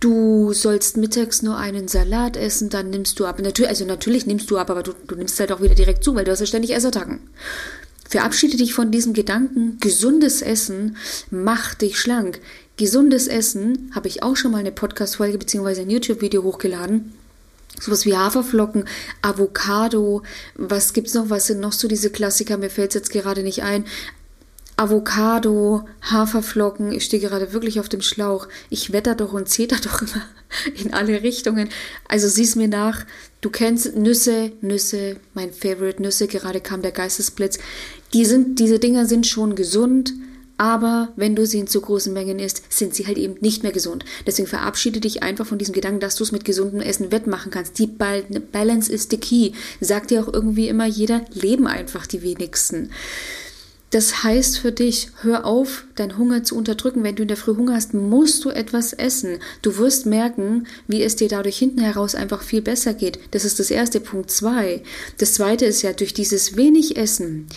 Du 0.00 0.52
sollst 0.52 0.96
mittags 0.96 1.42
nur 1.42 1.58
einen 1.58 1.86
Salat 1.86 2.36
essen, 2.36 2.70
dann 2.70 2.90
nimmst 2.90 3.20
du 3.20 3.26
ab. 3.26 3.38
Natürlich, 3.40 3.68
also 3.68 3.84
natürlich 3.84 4.26
nimmst 4.26 4.50
du 4.50 4.58
ab, 4.58 4.70
aber 4.70 4.82
du, 4.82 4.94
du 5.06 5.14
nimmst 5.14 5.38
halt 5.38 5.52
auch 5.52 5.60
wieder 5.60 5.76
direkt 5.76 6.02
zu, 6.02 6.14
weil 6.14 6.24
du 6.24 6.32
hast 6.32 6.40
ja 6.40 6.46
ständig 6.46 6.74
Essertagen. 6.74 7.20
Verabschiede 8.12 8.58
dich 8.58 8.74
von 8.74 8.90
diesem 8.90 9.14
Gedanken, 9.14 9.78
gesundes 9.80 10.42
Essen 10.42 10.98
macht 11.30 11.80
dich 11.80 11.98
schlank. 11.98 12.40
Gesundes 12.76 13.26
Essen 13.26 13.90
habe 13.94 14.06
ich 14.06 14.22
auch 14.22 14.36
schon 14.36 14.52
mal 14.52 14.58
eine 14.58 14.70
Podcast-Folge 14.70 15.38
bzw. 15.38 15.80
ein 15.80 15.88
YouTube-Video 15.88 16.42
hochgeladen. 16.42 17.14
Sowas 17.80 18.04
wie 18.04 18.14
Haferflocken, 18.14 18.84
Avocado, 19.22 20.22
was 20.56 20.92
gibt's 20.92 21.14
noch? 21.14 21.30
Was 21.30 21.46
sind 21.46 21.60
noch 21.60 21.72
so 21.72 21.88
diese 21.88 22.10
Klassiker? 22.10 22.58
Mir 22.58 22.68
fällt 22.68 22.90
es 22.90 22.96
jetzt 22.96 23.12
gerade 23.12 23.42
nicht 23.42 23.62
ein. 23.62 23.86
Avocado, 24.76 25.88
Haferflocken, 26.02 26.92
ich 26.92 27.04
stehe 27.04 27.22
gerade 27.22 27.54
wirklich 27.54 27.80
auf 27.80 27.88
dem 27.88 28.02
Schlauch. 28.02 28.46
Ich 28.68 28.92
wetter 28.92 29.14
doch 29.14 29.32
und 29.32 29.48
zeter 29.48 29.76
doch 29.82 30.02
immer 30.02 30.26
in 30.82 30.92
alle 30.92 31.22
Richtungen. 31.22 31.70
Also 32.08 32.28
sieh's 32.28 32.56
mir 32.56 32.68
nach. 32.68 33.06
Du 33.40 33.48
kennst 33.48 33.96
Nüsse, 33.96 34.52
Nüsse, 34.60 35.16
mein 35.32 35.52
Favorite 35.52 36.02
Nüsse, 36.02 36.26
gerade 36.26 36.60
kam 36.60 36.82
der 36.82 36.92
Geistesblitz. 36.92 37.58
Die 38.14 38.24
sind, 38.24 38.58
diese 38.58 38.78
Dinger 38.78 39.06
sind 39.06 39.26
schon 39.26 39.54
gesund, 39.54 40.12
aber 40.58 41.12
wenn 41.16 41.34
du 41.34 41.46
sie 41.46 41.58
in 41.58 41.66
zu 41.66 41.80
großen 41.80 42.12
Mengen 42.12 42.38
isst, 42.38 42.62
sind 42.68 42.94
sie 42.94 43.06
halt 43.06 43.18
eben 43.18 43.36
nicht 43.40 43.62
mehr 43.62 43.72
gesund. 43.72 44.04
Deswegen 44.26 44.46
verabschiede 44.46 45.00
dich 45.00 45.22
einfach 45.22 45.46
von 45.46 45.58
diesem 45.58 45.74
Gedanken, 45.74 46.00
dass 46.00 46.14
du 46.14 46.24
es 46.24 46.30
mit 46.30 46.44
gesundem 46.44 46.80
Essen 46.80 47.10
wettmachen 47.10 47.50
kannst. 47.50 47.78
Die 47.78 47.88
Balance 47.88 48.92
ist 48.92 49.10
the 49.10 49.16
key. 49.16 49.52
Sagt 49.80 50.10
dir 50.10 50.22
auch 50.22 50.32
irgendwie 50.32 50.68
immer 50.68 50.86
jeder, 50.86 51.24
leben 51.32 51.66
einfach 51.66 52.06
die 52.06 52.22
wenigsten. 52.22 52.90
Das 53.90 54.22
heißt 54.22 54.58
für 54.58 54.72
dich, 54.72 55.08
hör 55.20 55.44
auf, 55.44 55.84
deinen 55.96 56.16
Hunger 56.16 56.44
zu 56.44 56.56
unterdrücken. 56.56 57.02
Wenn 57.02 57.16
du 57.16 57.22
in 57.22 57.28
der 57.28 57.36
Früh 57.36 57.56
Hunger 57.56 57.74
hast, 57.74 57.92
musst 57.92 58.44
du 58.44 58.50
etwas 58.50 58.94
essen. 58.94 59.38
Du 59.60 59.76
wirst 59.78 60.06
merken, 60.06 60.66
wie 60.86 61.02
es 61.02 61.16
dir 61.16 61.28
dadurch 61.28 61.58
hinten 61.58 61.80
heraus 61.80 62.14
einfach 62.14 62.42
viel 62.42 62.62
besser 62.62 62.94
geht. 62.94 63.18
Das 63.32 63.44
ist 63.44 63.58
das 63.58 63.70
erste. 63.70 64.00
Punkt 64.00 64.30
zwei. 64.30 64.82
Das 65.18 65.34
zweite 65.34 65.66
ist 65.66 65.82
ja, 65.82 65.92
durch 65.92 66.14
dieses 66.14 66.56
wenig 66.56 66.96
Essen 66.96 67.48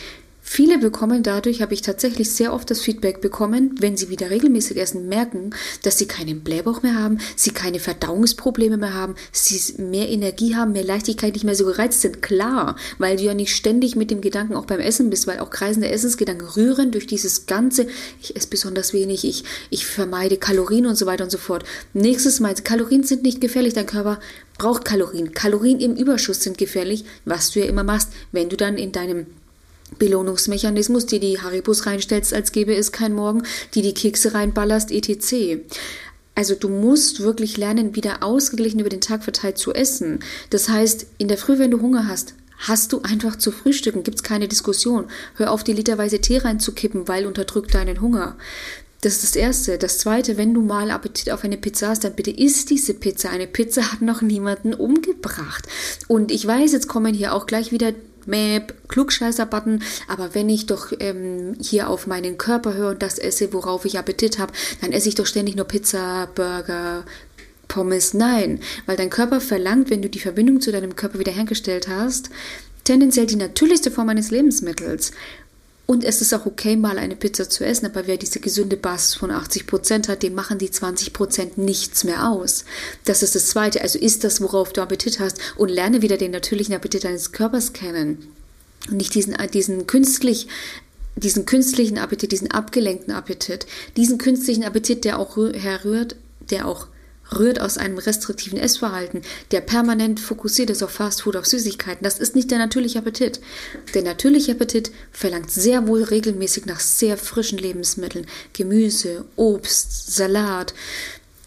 Viele 0.47 0.77
bekommen 0.77 1.23
dadurch, 1.23 1.63
habe 1.63 1.73
ich 1.73 1.81
tatsächlich 1.81 2.29
sehr 2.29 2.53
oft 2.53 2.69
das 2.69 2.79
Feedback 2.79 3.19
bekommen, 3.19 3.75
wenn 3.79 3.97
sie 3.97 4.09
wieder 4.09 4.29
regelmäßig 4.29 4.77
essen, 4.77 5.09
merken, 5.09 5.49
dass 5.81 5.97
sie 5.97 6.05
keinen 6.05 6.41
Blähbauch 6.41 6.83
mehr 6.83 6.93
haben, 6.93 7.17
sie 7.35 7.49
keine 7.49 7.79
Verdauungsprobleme 7.79 8.77
mehr 8.77 8.93
haben, 8.93 9.15
sie 9.31 9.81
mehr 9.81 10.07
Energie 10.07 10.55
haben, 10.55 10.71
mehr 10.71 10.83
Leichtigkeit, 10.83 11.33
nicht 11.33 11.45
mehr 11.45 11.55
so 11.55 11.65
gereizt 11.65 12.01
sind. 12.01 12.21
Klar, 12.21 12.75
weil 12.99 13.17
du 13.17 13.23
ja 13.23 13.33
nicht 13.33 13.55
ständig 13.55 13.95
mit 13.95 14.11
dem 14.11 14.21
Gedanken 14.21 14.53
auch 14.53 14.65
beim 14.65 14.79
Essen 14.79 15.09
bist, 15.09 15.25
weil 15.25 15.39
auch 15.39 15.49
kreisende 15.49 15.89
Essensgedanken 15.89 16.47
rühren 16.47 16.91
durch 16.91 17.07
dieses 17.07 17.47
ganze, 17.47 17.87
ich 18.21 18.35
esse 18.35 18.47
besonders 18.47 18.93
wenig, 18.93 19.25
ich, 19.25 19.45
ich 19.71 19.87
vermeide 19.87 20.37
Kalorien 20.37 20.85
und 20.85 20.95
so 20.95 21.07
weiter 21.07 21.23
und 21.23 21.31
so 21.31 21.39
fort. 21.39 21.65
Nächstes 21.93 22.39
Mal, 22.39 22.53
Kalorien 22.53 23.03
sind 23.03 23.23
nicht 23.23 23.41
gefährlich, 23.41 23.73
dein 23.73 23.87
Körper 23.87 24.19
braucht 24.59 24.85
Kalorien. 24.85 25.33
Kalorien 25.33 25.79
im 25.79 25.95
Überschuss 25.95 26.41
sind 26.43 26.59
gefährlich, 26.59 27.03
was 27.25 27.49
du 27.49 27.61
ja 27.61 27.65
immer 27.65 27.83
machst, 27.83 28.09
wenn 28.31 28.47
du 28.47 28.55
dann 28.55 28.77
in 28.77 28.91
deinem 28.91 29.25
Belohnungsmechanismus, 29.99 31.05
die 31.05 31.19
die 31.19 31.41
Haribus 31.41 31.85
reinstellst, 31.85 32.33
als 32.33 32.51
gäbe 32.51 32.75
es 32.75 32.91
kein 32.91 33.13
Morgen, 33.13 33.43
die 33.73 33.81
die 33.81 33.93
Kekse 33.93 34.33
reinballerst, 34.33 34.91
etc. 34.91 35.61
Also 36.35 36.55
du 36.55 36.67
musst 36.67 37.21
wirklich 37.21 37.57
lernen, 37.57 37.95
wieder 37.95 38.21
ausgeglichen 38.21 38.79
über 38.79 38.89
den 38.89 39.01
Tag 39.01 39.23
verteilt 39.23 39.57
zu 39.57 39.73
essen. 39.73 40.19
Das 40.49 40.67
heißt, 40.67 41.07
in 41.17 41.29
der 41.29 41.37
Früh, 41.37 41.59
wenn 41.59 41.71
du 41.71 41.81
Hunger 41.81 42.07
hast, 42.07 42.35
hast 42.57 42.91
du 42.93 43.01
einfach 43.01 43.37
zu 43.37 43.51
frühstücken, 43.51 44.03
gibt's 44.03 44.23
keine 44.23 44.47
Diskussion. 44.47 45.05
Hör 45.35 45.51
auf, 45.51 45.63
die 45.63 45.73
literweise 45.73 46.19
Tee 46.19 46.37
reinzukippen, 46.37 47.07
weil 47.07 47.25
unterdrückt 47.25 47.73
deinen 47.73 48.01
Hunger. 48.01 48.35
Das 49.01 49.13
ist 49.13 49.23
das 49.23 49.35
Erste. 49.35 49.77
Das 49.77 49.99
Zweite, 49.99 50.35
wenn 50.37 50.53
du 50.53 50.61
mal 50.61 50.89
Appetit 50.89 51.31
auf 51.31 51.43
eine 51.43 51.57
Pizza 51.57 51.89
hast, 51.89 52.03
dann 52.03 52.15
bitte 52.15 52.31
isst 52.31 52.69
diese 52.69 52.93
Pizza. 52.95 53.29
Eine 53.29 53.45
Pizza 53.45 53.91
hat 53.91 54.01
noch 54.01 54.21
niemanden 54.21 54.73
umgebracht. 54.73 55.67
Und 56.07 56.31
ich 56.31 56.45
weiß, 56.45 56.71
jetzt 56.71 56.87
kommen 56.87 57.13
hier 57.13 57.33
auch 57.33 57.45
gleich 57.45 57.71
wieder 57.71 57.93
Map, 58.25 58.73
Klugscheißer-Button, 58.87 59.83
aber 60.07 60.35
wenn 60.35 60.49
ich 60.49 60.65
doch 60.65 60.91
ähm, 60.99 61.55
hier 61.61 61.89
auf 61.89 62.07
meinen 62.07 62.37
Körper 62.37 62.73
höre 62.73 62.91
und 62.91 63.01
das 63.01 63.17
esse, 63.17 63.53
worauf 63.53 63.85
ich 63.85 63.97
Appetit 63.97 64.39
habe, 64.39 64.53
dann 64.81 64.91
esse 64.91 65.09
ich 65.09 65.15
doch 65.15 65.25
ständig 65.25 65.55
nur 65.55 65.65
Pizza, 65.65 66.27
Burger, 66.35 67.05
Pommes. 67.67 68.13
Nein, 68.13 68.59
weil 68.85 68.97
dein 68.97 69.09
Körper 69.09 69.41
verlangt, 69.41 69.89
wenn 69.89 70.01
du 70.01 70.09
die 70.09 70.19
Verbindung 70.19 70.61
zu 70.61 70.71
deinem 70.71 70.95
Körper 70.95 71.19
wiederhergestellt 71.19 71.87
hast, 71.87 72.29
tendenziell 72.83 73.25
die 73.25 73.35
natürlichste 73.35 73.91
Form 73.91 74.09
eines 74.09 74.31
Lebensmittels. 74.31 75.11
Und 75.87 76.03
es 76.03 76.21
ist 76.21 76.33
auch 76.33 76.47
okay, 76.47 76.75
mal 76.75 76.97
eine 76.97 77.15
Pizza 77.15 77.47
zu 77.47 77.63
essen, 77.63 77.85
aber 77.85 78.07
wer 78.07 78.17
diese 78.17 78.39
gesunde 78.39 78.75
Basis 78.75 79.13
von 79.13 79.29
80 79.29 79.67
Prozent 79.67 80.07
hat, 80.07 80.23
dem 80.23 80.33
machen 80.33 80.57
die 80.57 80.71
20 80.71 81.13
Prozent 81.13 81.57
nichts 81.59 82.03
mehr 82.03 82.29
aus. 82.29 82.65
Das 83.03 83.21
ist 83.21 83.35
das 83.35 83.47
Zweite. 83.47 83.81
Also 83.81 83.99
isst 83.99 84.23
das, 84.23 84.41
worauf 84.41 84.73
du 84.73 84.81
Appetit 84.81 85.19
hast 85.19 85.39
und 85.57 85.69
lerne 85.69 86.01
wieder 86.01 86.17
den 86.17 86.31
natürlichen 86.31 86.73
Appetit 86.73 87.03
deines 87.03 87.31
Körpers 87.31 87.73
kennen. 87.73 88.33
Und 88.89 88.97
nicht 88.97 89.13
diesen, 89.13 89.35
diesen 89.53 89.85
künstlich 89.85 90.47
diesen 91.17 91.45
künstlichen 91.45 91.97
Appetit, 91.97 92.33
diesen 92.33 92.51
abgelenkten 92.51 93.13
Appetit, 93.13 93.65
diesen 93.95 94.17
künstlichen 94.17 94.65
Appetit, 94.65 95.05
der 95.05 95.17
auch 95.17 95.37
herrührt, 95.37 96.17
der 96.49 96.67
auch 96.67 96.87
rührt 97.33 97.59
aus 97.59 97.77
einem 97.77 97.97
restriktiven 97.97 98.59
Essverhalten, 98.59 99.21
der 99.51 99.61
permanent 99.61 100.19
fokussiert 100.19 100.69
ist 100.69 100.83
auf 100.83 100.91
Fastfood, 100.91 101.35
auf 101.35 101.45
Süßigkeiten. 101.45 102.03
Das 102.03 102.19
ist 102.19 102.35
nicht 102.35 102.51
der 102.51 102.59
natürliche 102.59 102.99
Appetit. 102.99 103.39
Der 103.93 104.03
natürliche 104.03 104.51
Appetit 104.51 104.91
verlangt 105.11 105.51
sehr 105.51 105.87
wohl 105.87 106.03
regelmäßig 106.03 106.65
nach 106.65 106.79
sehr 106.79 107.17
frischen 107.17 107.57
Lebensmitteln. 107.57 108.27
Gemüse, 108.53 109.25
Obst, 109.35 110.15
Salat. 110.15 110.73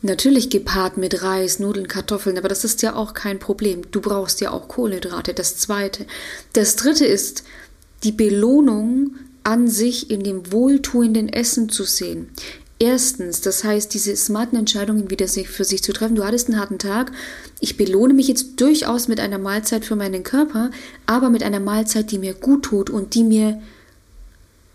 Natürlich 0.01 0.49
gepaart 0.49 0.97
mit 0.97 1.23
Reis, 1.23 1.59
Nudeln, 1.59 1.89
Kartoffeln, 1.89 2.39
aber 2.39 2.49
das 2.49 2.65
ist 2.65 2.83
ja 2.83 2.95
auch 2.95 3.15
kein 3.15 3.41
Problem. 3.41 3.83
Du 3.91 4.01
brauchst 4.01 4.41
ja 4.41 4.53
auch 4.53 4.69
Kohlenhydrate. 4.69 5.35
Das 5.35 5.57
zweite. 5.57 6.07
Das 6.53 6.77
dritte 6.77 7.05
ist, 7.05 7.43
die 8.05 8.13
Belohnung 8.13 9.17
an 9.43 9.67
sich 9.69 10.11
in 10.11 10.23
dem 10.23 10.53
wohltuenden 10.53 11.29
Essen 11.29 11.69
zu 11.69 11.85
sehen. 11.85 12.29
Erstens, 12.81 13.41
das 13.41 13.65
heißt, 13.65 13.93
diese 13.93 14.15
smarten 14.15 14.57
Entscheidungen 14.57 15.11
wieder 15.11 15.27
für 15.27 15.65
sich 15.65 15.83
zu 15.83 15.93
treffen. 15.93 16.15
Du 16.15 16.25
hattest 16.25 16.49
einen 16.49 16.61
harten 16.61 16.79
Tag. 16.79 17.11
Ich 17.59 17.77
belohne 17.77 18.15
mich 18.15 18.29
jetzt 18.29 18.61
durchaus 18.61 19.09
mit 19.09 19.19
einer 19.19 19.39
Mahlzeit 19.39 19.85
für 19.85 19.97
meinen 19.97 20.23
Körper, 20.23 20.71
aber 21.05 21.29
mit 21.29 21.43
einer 21.43 21.59
Mahlzeit, 21.59 22.13
die 22.13 22.19
mir 22.19 22.35
gut 22.35 22.65
tut 22.65 22.89
und 22.89 23.15
die 23.15 23.25
mir 23.25 23.61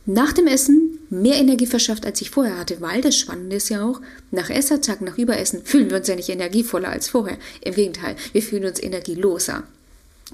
nach 0.06 0.34
dem 0.34 0.48
Essen 0.48 1.00
mehr 1.10 1.36
Energie 1.36 1.66
verschafft, 1.66 2.06
als 2.06 2.20
ich 2.20 2.30
vorher 2.30 2.58
hatte, 2.58 2.82
weil 2.82 3.00
das 3.00 3.16
Spannende 3.16 3.56
ist 3.56 3.70
ja 3.70 3.88
auch, 3.88 4.02
nach 4.32 4.50
Essertag, 4.50 5.00
nach 5.00 5.18
Überessen 5.18 5.64
fühlen 5.64 5.90
wir 5.90 5.98
uns 5.98 6.08
ja 6.08 6.16
nicht 6.16 6.30
energievoller 6.30 6.90
als 6.90 7.08
vorher. 7.08 7.38
Im 7.62 7.74
Gegenteil, 7.74 8.18
wir 8.34 8.42
fühlen 8.42 8.66
uns 8.66 8.84
energieloser. 8.84 9.64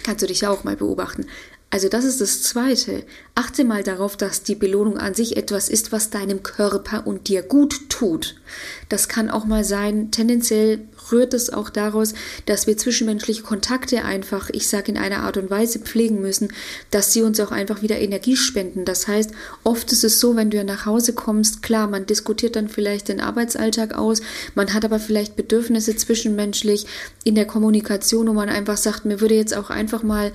Kannst 0.04 0.24
du 0.24 0.28
dich 0.28 0.42
ja 0.42 0.50
auch 0.50 0.64
mal 0.64 0.76
beobachten. 0.76 1.28
Also 1.72 1.88
das 1.88 2.04
ist 2.04 2.20
das 2.20 2.42
Zweite. 2.42 3.04
Achte 3.36 3.64
mal 3.64 3.84
darauf, 3.84 4.18
dass 4.18 4.42
die 4.42 4.56
Belohnung 4.56 4.98
an 4.98 5.14
sich 5.14 5.38
etwas 5.38 5.70
ist, 5.70 5.92
was 5.92 6.10
deinem 6.10 6.42
Körper 6.42 7.06
und 7.06 7.28
dir 7.28 7.44
gut 7.44 7.90
tut. 7.90 8.38
Das 8.90 9.08
kann 9.08 9.30
auch 9.30 9.46
mal 9.46 9.64
sein, 9.64 10.10
tendenziell 10.10 10.80
rührt 11.12 11.36
es 11.36 11.52
auch 11.52 11.70
daraus, 11.70 12.16
dass 12.48 12.66
wir 12.66 12.76
zwischenmenschliche 12.76 13.44
Kontakte 13.44 14.04
einfach, 14.04 14.50
ich 14.50 14.68
sage 14.68 14.92
in 14.92 14.98
einer 14.98 15.20
Art 15.20 15.38
und 15.38 15.52
Weise 15.52 15.78
pflegen 15.78 16.22
müssen, 16.22 16.52
dass 16.90 17.14
sie 17.14 17.22
uns 17.22 17.40
auch 17.40 17.52
einfach 17.52 17.84
wieder 17.84 18.00
Energie 18.00 18.36
spenden. 18.36 18.84
Das 18.84 19.08
heißt, 19.08 19.32
oft 19.64 19.92
ist 19.92 20.04
es 20.04 20.20
so, 20.20 20.36
wenn 20.36 20.50
du 20.50 20.64
nach 20.64 20.88
Hause 20.88 21.14
kommst, 21.14 21.62
klar, 21.62 21.88
man 21.88 22.08
diskutiert 22.08 22.56
dann 22.56 22.68
vielleicht 22.70 23.10
den 23.10 23.22
Arbeitsalltag 23.22 23.94
aus, 23.94 24.22
man 24.56 24.74
hat 24.74 24.86
aber 24.86 25.00
vielleicht 25.00 25.36
Bedürfnisse 25.36 25.96
zwischenmenschlich 25.96 26.88
in 27.24 27.36
der 27.36 27.46
Kommunikation, 27.46 28.28
wo 28.28 28.34
man 28.34 28.50
einfach 28.50 28.78
sagt, 28.78 29.06
mir 29.06 29.22
würde 29.22 29.36
jetzt 29.36 29.56
auch 29.56 29.70
einfach 29.70 30.02
mal 30.02 30.32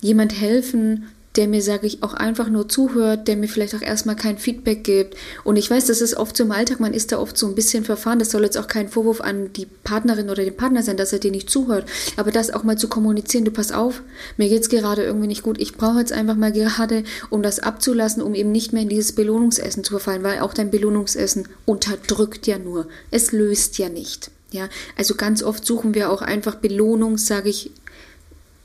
jemand 0.00 0.38
helfen, 0.38 1.06
der 1.36 1.46
mir, 1.46 1.62
sage 1.62 1.86
ich, 1.86 2.02
auch 2.02 2.14
einfach 2.14 2.48
nur 2.48 2.68
zuhört, 2.68 3.28
der 3.28 3.36
mir 3.36 3.46
vielleicht 3.46 3.74
auch 3.76 3.82
erstmal 3.82 4.16
kein 4.16 4.36
Feedback 4.36 4.82
gibt. 4.82 5.16
Und 5.44 5.56
ich 5.56 5.70
weiß, 5.70 5.86
das 5.86 6.00
ist 6.00 6.16
oft 6.16 6.36
so 6.36 6.42
im 6.42 6.50
Alltag, 6.50 6.80
man 6.80 6.92
ist 6.92 7.12
da 7.12 7.18
oft 7.18 7.38
so 7.38 7.46
ein 7.46 7.54
bisschen 7.54 7.84
verfahren. 7.84 8.18
Das 8.18 8.32
soll 8.32 8.42
jetzt 8.42 8.58
auch 8.58 8.66
kein 8.66 8.88
Vorwurf 8.88 9.20
an 9.20 9.52
die 9.52 9.66
Partnerin 9.66 10.28
oder 10.28 10.42
den 10.42 10.56
Partner 10.56 10.82
sein, 10.82 10.96
dass 10.96 11.12
er 11.12 11.20
dir 11.20 11.30
nicht 11.30 11.48
zuhört. 11.48 11.88
Aber 12.16 12.32
das 12.32 12.50
auch 12.50 12.64
mal 12.64 12.76
zu 12.76 12.88
kommunizieren, 12.88 13.44
du 13.44 13.52
pass 13.52 13.70
auf, 13.70 14.02
mir 14.38 14.48
geht's 14.48 14.68
gerade 14.68 15.04
irgendwie 15.04 15.28
nicht 15.28 15.44
gut. 15.44 15.60
Ich 15.60 15.76
brauche 15.76 16.00
jetzt 16.00 16.12
einfach 16.12 16.34
mal 16.36 16.52
gerade, 16.52 17.04
um 17.30 17.44
das 17.44 17.60
abzulassen, 17.60 18.22
um 18.22 18.34
eben 18.34 18.50
nicht 18.50 18.72
mehr 18.72 18.82
in 18.82 18.88
dieses 18.88 19.12
Belohnungsessen 19.12 19.84
zu 19.84 19.92
verfallen, 19.92 20.24
weil 20.24 20.40
auch 20.40 20.52
dein 20.52 20.72
Belohnungsessen 20.72 21.48
unterdrückt 21.64 22.48
ja 22.48 22.58
nur. 22.58 22.88
Es 23.12 23.30
löst 23.30 23.78
ja 23.78 23.88
nicht. 23.88 24.32
Ja, 24.52 24.68
also 24.98 25.14
ganz 25.14 25.44
oft 25.44 25.64
suchen 25.64 25.94
wir 25.94 26.10
auch 26.10 26.22
einfach 26.22 26.56
Belohnung, 26.56 27.18
sage 27.18 27.50
ich, 27.50 27.70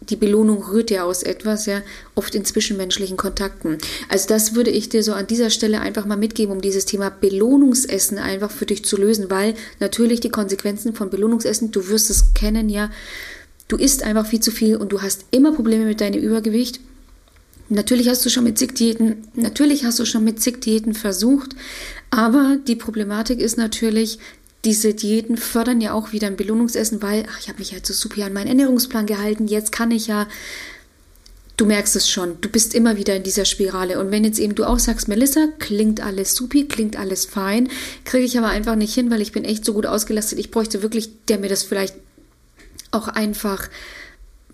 die 0.09 0.15
Belohnung 0.15 0.63
rührt 0.63 0.91
ja 0.91 1.03
aus 1.03 1.23
etwas, 1.23 1.65
ja, 1.65 1.81
oft 2.13 2.35
in 2.35 2.45
zwischenmenschlichen 2.45 3.17
Kontakten. 3.17 3.77
Also 4.09 4.27
das 4.27 4.55
würde 4.55 4.71
ich 4.71 4.89
dir 4.89 5.03
so 5.03 5.13
an 5.13 5.27
dieser 5.27 5.49
Stelle 5.49 5.81
einfach 5.81 6.05
mal 6.05 6.17
mitgeben, 6.17 6.53
um 6.53 6.61
dieses 6.61 6.85
Thema 6.85 7.09
Belohnungsessen 7.09 8.17
einfach 8.17 8.51
für 8.51 8.65
dich 8.65 8.85
zu 8.85 8.97
lösen, 8.97 9.29
weil 9.29 9.55
natürlich 9.79 10.19
die 10.19 10.29
Konsequenzen 10.29 10.93
von 10.93 11.09
Belohnungsessen, 11.09 11.71
du 11.71 11.87
wirst 11.87 12.09
es 12.09 12.33
kennen, 12.33 12.69
ja, 12.69 12.91
du 13.67 13.77
isst 13.77 14.03
einfach 14.03 14.25
viel 14.25 14.39
zu 14.39 14.51
viel 14.51 14.77
und 14.77 14.91
du 14.91 15.01
hast 15.01 15.25
immer 15.31 15.51
Probleme 15.53 15.85
mit 15.85 16.01
deinem 16.01 16.21
Übergewicht. 16.21 16.79
Natürlich 17.67 18.09
hast 18.09 18.23
du 18.23 18.29
schon 18.29 18.43
mit 18.43 18.59
zig 18.59 18.75
Diäten, 18.75 19.27
natürlich 19.33 19.85
hast 19.85 19.97
du 19.97 20.05
schon 20.05 20.23
mit 20.23 20.39
zig 20.39 20.61
Diäten 20.61 20.93
versucht, 20.93 21.55
aber 22.11 22.57
die 22.67 22.75
Problematik 22.75 23.39
ist 23.39 23.57
natürlich, 23.57 24.19
diese 24.65 24.93
Diäten 24.93 25.37
fördern 25.37 25.79
ja 25.79 25.93
auch 25.93 26.11
wieder 26.11 26.27
ein 26.27 26.37
Belohnungsessen, 26.37 27.01
weil, 27.01 27.25
ach, 27.29 27.39
ich 27.39 27.47
habe 27.47 27.59
mich 27.59 27.71
halt 27.71 27.85
so 27.85 27.93
super 27.93 28.25
an 28.25 28.33
meinen 28.33 28.47
Ernährungsplan 28.47 29.05
gehalten, 29.05 29.47
jetzt 29.47 29.71
kann 29.71 29.91
ich 29.91 30.07
ja. 30.07 30.27
Du 31.57 31.65
merkst 31.65 31.95
es 31.95 32.09
schon, 32.09 32.41
du 32.41 32.49
bist 32.49 32.73
immer 32.73 32.97
wieder 32.97 33.15
in 33.15 33.23
dieser 33.23 33.45
Spirale. 33.45 33.97
Und 33.97 34.11
wenn 34.11 34.25
jetzt 34.25 34.39
eben 34.39 34.55
du 34.55 34.65
auch 34.65 34.79
sagst, 34.79 35.07
Melissa, 35.07 35.47
klingt 35.57 36.01
alles 36.01 36.35
supi, 36.35 36.67
klingt 36.67 36.99
alles 36.99 37.23
fein, 37.23 37.69
kriege 38.03 38.25
ich 38.25 38.37
aber 38.37 38.49
einfach 38.49 38.75
nicht 38.75 38.93
hin, 38.93 39.09
weil 39.09 39.21
ich 39.21 39.31
bin 39.31 39.45
echt 39.45 39.63
so 39.63 39.73
gut 39.73 39.85
ausgelastet. 39.85 40.37
Ich 40.37 40.51
bräuchte 40.51 40.81
wirklich, 40.81 41.09
der 41.27 41.39
mir 41.39 41.47
das 41.47 41.63
vielleicht 41.63 41.95
auch 42.91 43.07
einfach 43.07 43.69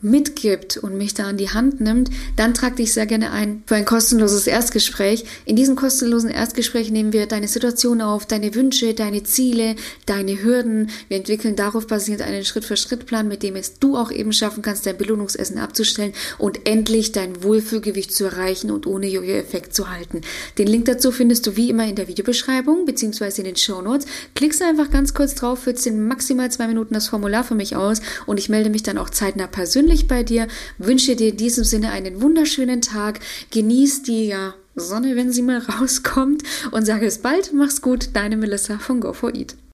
mitgibt 0.01 0.77
und 0.77 0.98
mich 0.98 1.13
da 1.13 1.25
an 1.25 1.38
die 1.38 1.50
Hand 1.50 1.81
nimmt, 1.81 2.10
dann 2.36 2.53
trag 2.53 2.75
dich 2.75 2.93
sehr 2.93 3.05
gerne 3.05 3.31
ein 3.31 3.63
für 3.65 3.75
ein 3.75 3.86
kostenloses 3.86 4.48
Erstgespräch. 4.48 5.25
In 5.46 5.55
diesem 5.55 5.75
kostenlosen 5.75 6.29
Erstgespräch 6.29 6.91
nehmen 6.91 7.13
wir 7.13 7.25
deine 7.27 7.48
Situation 7.48 8.01
auf, 8.01 8.25
deine 8.25 8.55
Wünsche, 8.55 8.93
deine 8.93 9.24
Ziele, 9.24 9.75
deine 10.05 10.41
Hürden. 10.43 10.89
Wir 11.08 11.17
entwickeln 11.17 11.55
darauf 11.55 11.88
basierend 11.88 12.24
einen 12.24 12.43
Schritt-für-Schritt-Plan, 12.43 13.27
mit 13.27 13.43
dem 13.43 13.55
es 13.55 13.79
du 13.79 13.98
auch 13.98 14.12
eben 14.12 14.34
schaffen 14.34 14.62
kannst, 14.62 14.86
dein 14.86 14.98
Belohnungsessen 14.98 15.58
abzustellen 15.58 16.13
und 16.38 16.67
endlich 16.67 17.12
dein 17.12 17.43
Wohlfühlgewicht 17.43 18.13
zu 18.13 18.25
erreichen 18.25 18.72
und 18.72 18.88
ohne 18.88 19.08
Jojo-Effekt 19.08 19.75
zu 19.75 19.89
halten. 19.89 20.22
Den 20.58 20.67
Link 20.67 20.86
dazu 20.86 21.12
findest 21.12 21.48
du 21.48 21.55
wie 21.55 21.70
immer 21.70 21.88
in 21.88 21.96
der 21.96 22.08
Videobeschreibung 22.08 22.86
bzw. 22.86 23.41
in 23.41 23.46
den 23.46 23.55
Show 23.55 23.81
Notes. 23.81 24.08
Klickst 24.36 24.62
einfach 24.62 24.89
ganz 24.89 25.13
kurz 25.13 25.36
drauf, 25.36 25.60
füllst 25.60 25.86
in 25.88 26.08
maximal 26.08 26.51
zwei 26.51 26.67
Minuten 26.67 26.93
das 26.93 27.08
Formular 27.08 27.43
für 27.43 27.55
mich 27.55 27.75
aus 27.75 28.01
und 28.25 28.39
ich 28.39 28.50
melde 28.50 28.70
mich 28.70 28.84
dann 28.84 28.98
auch 28.98 29.10
zeitnah 29.10 29.48
persönlich 29.48 29.90
persönlich 29.91 30.07
bei 30.07 30.24
dir, 30.24 30.48
wünsche 30.77 31.15
dir 31.15 31.29
in 31.29 31.38
diesem 31.38 31.63
Sinne 31.63 31.91
einen 31.91 32.21
wunderschönen 32.21 32.81
Tag, 32.81 33.19
genieß 33.51 34.03
die 34.03 34.27
ja, 34.27 34.53
Sonne, 34.75 35.15
wenn 35.15 35.33
sie 35.33 35.41
mal 35.41 35.57
rauskommt. 35.60 36.43
Und 36.71 36.86
sage 36.86 37.05
es 37.05 37.19
bald, 37.19 37.51
mach's 37.53 37.81
gut, 37.81 38.10
deine 38.13 38.38
Melissa 38.38 38.79
von 38.79 39.01
Go4Eat. 39.01 39.55